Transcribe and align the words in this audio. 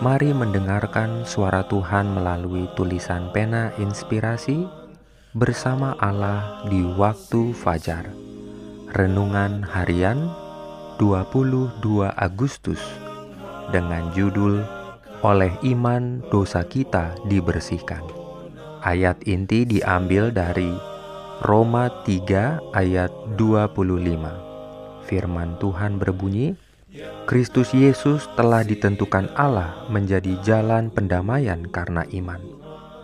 Mari 0.00 0.32
mendengarkan 0.32 1.28
suara 1.28 1.60
Tuhan 1.68 2.16
melalui 2.16 2.64
tulisan 2.72 3.28
pena 3.36 3.68
inspirasi 3.76 4.64
bersama 5.36 5.92
Allah 6.00 6.64
di 6.72 6.80
waktu 6.96 7.52
fajar. 7.52 8.08
Renungan 8.96 9.60
harian 9.60 10.32
22 10.96 11.84
Agustus 12.16 12.80
dengan 13.68 14.08
judul 14.16 14.64
Oleh 15.20 15.52
iman 15.68 16.24
dosa 16.32 16.64
kita 16.64 17.12
dibersihkan. 17.28 18.00
Ayat 18.80 19.20
inti 19.28 19.68
diambil 19.68 20.32
dari 20.32 20.72
Roma 21.44 21.92
3 22.08 22.72
ayat 22.72 23.12
25. 23.36 25.04
Firman 25.04 25.60
Tuhan 25.60 26.00
berbunyi, 26.00 26.56
Kristus 27.22 27.70
Yesus 27.70 28.26
telah 28.34 28.66
ditentukan 28.66 29.30
Allah 29.38 29.86
menjadi 29.86 30.34
jalan 30.42 30.90
pendamaian 30.90 31.62
karena 31.70 32.02
iman 32.10 32.42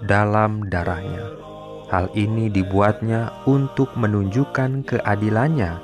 dalam 0.03 0.67
darahnya. 0.67 1.39
Hal 1.87 2.11
ini 2.19 2.51
dibuatnya 2.51 3.47
untuk 3.47 3.95
menunjukkan 3.95 4.83
keadilannya 4.91 5.79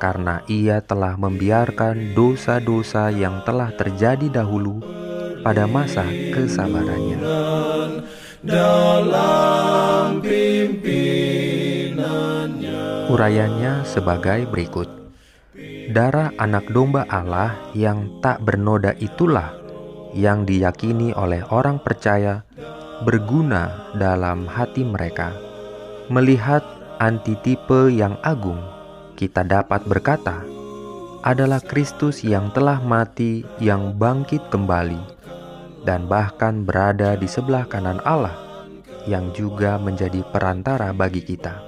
karena 0.00 0.40
ia 0.48 0.80
telah 0.80 1.20
membiarkan 1.20 2.16
dosa-dosa 2.16 3.12
yang 3.12 3.44
telah 3.44 3.68
terjadi 3.76 4.40
dahulu 4.40 4.80
pada 5.44 5.68
masa 5.68 6.08
kesabarannya. 6.32 7.20
Urayanya 13.12 13.84
sebagai 13.84 14.48
berikut. 14.48 14.99
Darah 15.90 16.30
anak 16.38 16.70
domba 16.70 17.02
Allah 17.10 17.58
yang 17.74 18.22
tak 18.22 18.46
bernoda 18.46 18.94
itulah 19.02 19.50
yang 20.14 20.46
diyakini 20.46 21.10
oleh 21.18 21.42
orang 21.50 21.82
percaya 21.82 22.46
berguna 23.02 23.90
dalam 23.98 24.46
hati 24.46 24.86
mereka. 24.86 25.34
Melihat 26.06 26.62
antitipe 27.02 27.90
yang 27.90 28.14
agung, 28.22 28.62
kita 29.18 29.42
dapat 29.42 29.82
berkata, 29.82 30.46
adalah 31.26 31.58
Kristus 31.58 32.22
yang 32.22 32.54
telah 32.54 32.78
mati 32.78 33.42
yang 33.58 33.98
bangkit 33.98 34.46
kembali 34.46 35.02
dan 35.82 36.06
bahkan 36.06 36.62
berada 36.62 37.18
di 37.18 37.26
sebelah 37.26 37.66
kanan 37.66 37.98
Allah 38.06 38.38
yang 39.10 39.34
juga 39.34 39.74
menjadi 39.74 40.22
perantara 40.30 40.94
bagi 40.94 41.26
kita. 41.26 41.58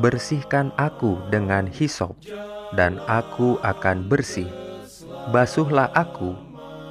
Bersihkan 0.00 0.72
aku 0.80 1.20
dengan 1.28 1.68
hisop 1.68 2.16
dan 2.74 2.98
aku 3.06 3.60
akan 3.62 4.10
bersih. 4.10 4.48
Basuhlah 5.30 5.92
aku, 5.94 6.34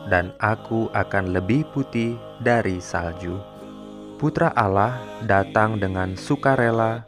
dan 0.08 0.32
aku 0.40 0.88
akan 0.94 1.34
lebih 1.34 1.66
putih 1.74 2.16
dari 2.40 2.80
salju. 2.80 3.42
Putra 4.16 4.54
Allah 4.56 4.96
datang 5.28 5.76
dengan 5.76 6.16
sukarela 6.16 7.04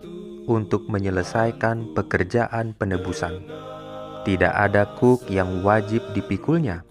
untuk 0.47 0.88
menyelesaikan 0.91 1.95
pekerjaan 1.95 2.75
penebusan. 2.75 3.44
Tidak 4.27 4.51
ada 4.51 4.83
kuk 5.00 5.23
yang 5.31 5.63
wajib 5.63 6.03
dipikulnya, 6.11 6.83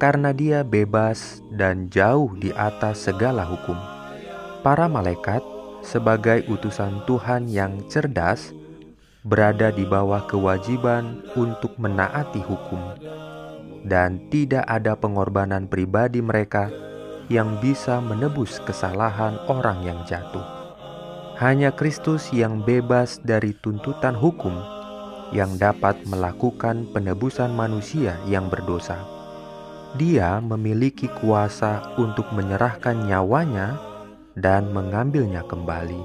karena 0.00 0.32
dia 0.32 0.64
bebas 0.64 1.44
dan 1.52 1.92
jauh 1.92 2.32
di 2.40 2.48
atas 2.56 3.04
segala 3.04 3.44
hukum. 3.44 3.76
Para 4.64 4.88
malaikat, 4.88 5.44
sebagai 5.84 6.44
utusan 6.48 7.04
Tuhan 7.04 7.48
yang 7.48 7.84
cerdas, 7.88 8.52
berada 9.20 9.68
di 9.68 9.84
bawah 9.84 10.24
kewajiban 10.24 11.20
untuk 11.36 11.76
menaati 11.76 12.40
hukum, 12.40 12.80
dan 13.84 14.28
tidak 14.32 14.64
ada 14.64 14.96
pengorbanan 14.96 15.68
pribadi 15.68 16.24
mereka 16.24 16.72
yang 17.28 17.60
bisa 17.62 18.00
menebus 18.00 18.58
kesalahan 18.64 19.36
orang 19.46 19.84
yang 19.84 20.00
jatuh. 20.08 20.44
Hanya 21.40 21.72
Kristus 21.72 22.32
yang 22.36 22.60
bebas 22.64 23.20
dari 23.24 23.56
tuntutan 23.56 24.12
hukum 24.12 24.52
yang 25.32 25.56
dapat 25.56 26.04
melakukan 26.04 26.90
penebusan 26.90 27.54
manusia 27.54 28.18
yang 28.26 28.50
berdosa. 28.50 28.98
Dia 29.96 30.42
memiliki 30.42 31.08
kuasa 31.08 31.96
untuk 31.96 32.28
menyerahkan 32.34 33.08
nyawanya 33.08 33.78
dan 34.36 34.70
mengambilnya 34.74 35.46
kembali. 35.46 35.98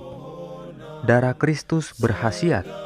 Darah 1.05 1.37
Kristus 1.37 1.93
berhasiat 2.01 2.84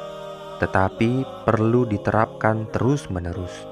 tetapi 0.59 1.24
perlu 1.47 1.88
diterapkan 1.88 2.68
terus-menerus. 2.70 3.66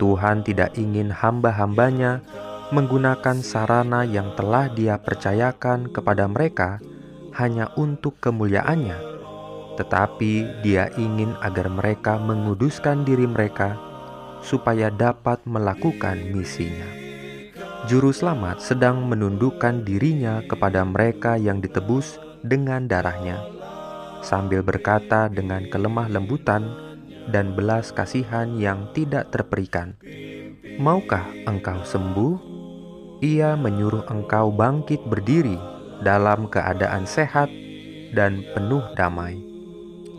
Tuhan 0.00 0.40
tidak 0.42 0.74
ingin 0.80 1.12
hamba-hambanya 1.12 2.24
menggunakan 2.72 3.44
sarana 3.44 4.08
yang 4.08 4.32
telah 4.34 4.72
Dia 4.72 4.96
percayakan 4.96 5.92
kepada 5.92 6.24
mereka 6.24 6.80
hanya 7.36 7.68
untuk 7.76 8.16
kemuliaannya, 8.24 8.96
tetapi 9.76 10.64
Dia 10.64 10.88
ingin 10.96 11.36
agar 11.44 11.68
mereka 11.68 12.16
menguduskan 12.16 13.04
diri 13.04 13.28
mereka 13.28 13.76
supaya 14.40 14.88
dapat 14.88 15.44
melakukan 15.44 16.16
misinya. 16.32 16.88
Juru 17.84 18.12
selamat 18.12 18.64
sedang 18.64 19.04
menundukkan 19.04 19.84
dirinya 19.84 20.40
kepada 20.48 20.80
mereka 20.84 21.36
yang 21.36 21.60
ditebus 21.60 22.16
dengan 22.40 22.88
darahnya 22.88 23.60
sambil 24.20 24.64
berkata 24.64 25.26
dengan 25.28 25.66
kelemah 25.68 26.08
lembutan 26.08 26.68
dan 27.28 27.52
belas 27.52 27.92
kasihan 27.92 28.56
yang 28.56 28.90
tidak 28.96 29.28
terperikan, 29.32 29.96
"Maukah 30.80 31.28
engkau 31.44 31.84
sembuh?" 31.84 32.50
Ia 33.20 33.52
menyuruh 33.52 34.08
engkau 34.08 34.48
bangkit 34.48 35.04
berdiri 35.04 35.60
dalam 36.00 36.48
keadaan 36.48 37.04
sehat 37.04 37.52
dan 38.16 38.40
penuh 38.56 38.80
damai. 38.96 39.36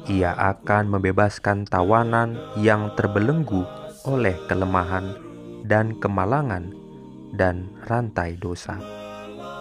Ia 0.06 0.34
akan 0.34 0.98
membebaskan 0.98 1.66
tawanan 1.66 2.38
yang 2.62 2.94
terbelenggu 2.94 3.66
oleh 4.06 4.38
kelemahan 4.46 5.18
dan 5.66 5.98
kemalangan 5.98 6.74
dan 7.38 7.70
rantai 7.86 8.38
dosa. 8.38 8.78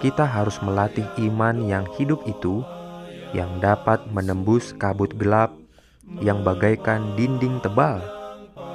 Kita 0.00 0.24
harus 0.24 0.56
melatih 0.64 1.04
iman 1.28 1.60
yang 1.64 1.84
hidup 1.96 2.24
itu 2.24 2.64
yang 3.30 3.62
dapat 3.62 4.02
menembus 4.10 4.74
kabut 4.74 5.14
gelap 5.14 5.54
yang 6.18 6.42
bagaikan 6.42 7.14
dinding 7.14 7.62
tebal 7.62 8.02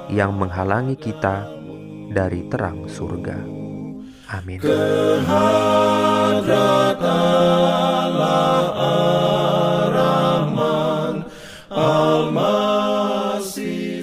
yang 0.08 0.32
menghalangi 0.32 0.96
kita 0.96 1.44
dari 2.08 2.48
terang 2.48 2.88
surga. 2.88 3.36
Amin. 4.32 4.58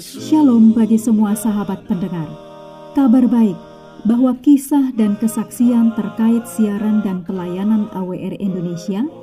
Shalom 0.03 0.71
bagi 0.77 0.99
semua 1.01 1.33
sahabat 1.33 1.81
pendengar. 1.89 2.29
Kabar 2.93 3.25
baik 3.25 3.57
bahwa 4.05 4.35
kisah 4.43 4.93
dan 4.93 5.17
kesaksian 5.17 5.95
terkait 5.97 6.45
siaran 6.45 7.01
dan 7.01 7.25
pelayanan 7.25 7.89
AWR 7.95 8.37
Indonesia– 8.37 9.01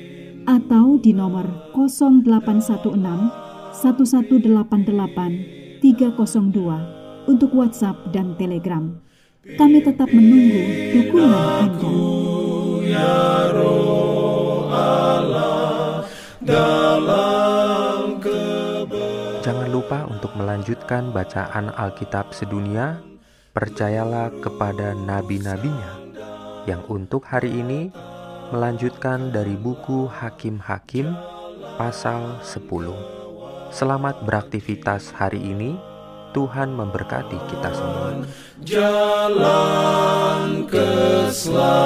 atau 0.45 0.97
di 0.97 1.13
nomor 1.13 1.45
0816 1.73 3.75
1188 3.75 5.81
302 5.81 7.29
untuk 7.29 7.53
WhatsApp 7.53 7.97
dan 8.13 8.37
Telegram. 8.37 8.89
Kami 9.41 9.81
tetap 9.81 10.13
menunggu 10.13 10.61
dukungan 10.93 11.45
Anda. 11.65 11.89
Ya 12.85 13.49
dalam 16.41 18.21
Jangan 19.41 19.69
lupa 19.73 20.05
untuk 20.05 20.37
melanjutkan 20.37 21.09
bacaan 21.09 21.73
Alkitab 21.73 22.33
sedunia. 22.33 23.01
Percayalah 23.51 24.31
kepada 24.39 24.95
nabi-nabinya 24.95 25.99
yang 26.63 26.79
untuk 26.87 27.27
hari 27.27 27.59
ini 27.59 27.91
melanjutkan 28.51 29.31
dari 29.31 29.55
buku 29.55 30.11
Hakim-Hakim 30.11 31.15
pasal 31.79 32.43
10. 32.43 32.67
Selamat 33.71 34.19
beraktivitas 34.27 35.15
hari 35.15 35.39
ini. 35.39 35.79
Tuhan 36.31 36.71
memberkati 36.71 37.35
kita 37.51 37.75
semua. 37.75 38.23
Jalan 38.63 40.63
keselamatan 40.67 41.80